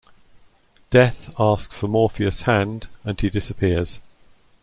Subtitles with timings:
[0.89, 3.99] Death asks for Morpheus' hand, and he disappears.